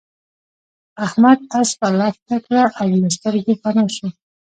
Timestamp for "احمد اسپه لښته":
1.05-2.35